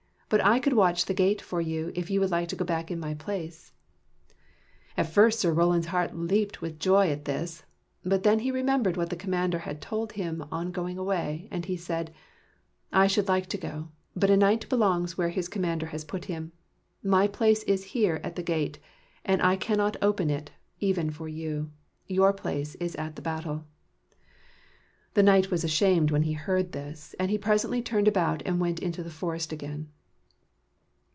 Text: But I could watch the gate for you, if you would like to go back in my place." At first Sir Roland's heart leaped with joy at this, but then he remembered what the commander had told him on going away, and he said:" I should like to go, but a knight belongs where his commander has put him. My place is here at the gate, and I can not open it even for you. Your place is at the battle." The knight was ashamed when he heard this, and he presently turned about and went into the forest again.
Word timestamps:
But 0.33 0.45
I 0.45 0.59
could 0.61 0.71
watch 0.71 1.07
the 1.07 1.13
gate 1.13 1.41
for 1.41 1.59
you, 1.59 1.91
if 1.93 2.09
you 2.09 2.21
would 2.21 2.31
like 2.31 2.47
to 2.47 2.55
go 2.55 2.63
back 2.63 2.89
in 2.89 3.01
my 3.01 3.13
place." 3.13 3.73
At 4.95 5.11
first 5.11 5.41
Sir 5.41 5.51
Roland's 5.51 5.87
heart 5.87 6.15
leaped 6.15 6.61
with 6.61 6.79
joy 6.79 7.11
at 7.11 7.25
this, 7.25 7.65
but 8.05 8.23
then 8.23 8.39
he 8.39 8.49
remembered 8.49 8.95
what 8.95 9.09
the 9.09 9.17
commander 9.17 9.59
had 9.59 9.81
told 9.81 10.13
him 10.13 10.41
on 10.49 10.71
going 10.71 10.97
away, 10.97 11.49
and 11.51 11.65
he 11.65 11.75
said:" 11.75 12.13
I 12.93 13.07
should 13.07 13.27
like 13.27 13.47
to 13.47 13.57
go, 13.57 13.89
but 14.15 14.29
a 14.29 14.37
knight 14.37 14.69
belongs 14.69 15.17
where 15.17 15.27
his 15.27 15.49
commander 15.49 15.87
has 15.87 16.05
put 16.05 16.23
him. 16.31 16.53
My 17.03 17.27
place 17.27 17.63
is 17.63 17.83
here 17.91 18.21
at 18.23 18.37
the 18.37 18.41
gate, 18.41 18.79
and 19.25 19.41
I 19.41 19.57
can 19.57 19.79
not 19.79 19.97
open 20.01 20.29
it 20.29 20.49
even 20.79 21.09
for 21.11 21.27
you. 21.27 21.71
Your 22.07 22.31
place 22.31 22.75
is 22.75 22.95
at 22.95 23.17
the 23.17 23.21
battle." 23.21 23.65
The 25.13 25.23
knight 25.23 25.51
was 25.51 25.65
ashamed 25.65 26.09
when 26.09 26.23
he 26.23 26.31
heard 26.31 26.71
this, 26.71 27.15
and 27.19 27.29
he 27.29 27.37
presently 27.37 27.81
turned 27.81 28.07
about 28.07 28.41
and 28.45 28.61
went 28.61 28.79
into 28.79 29.03
the 29.03 29.09
forest 29.11 29.51
again. 29.51 29.89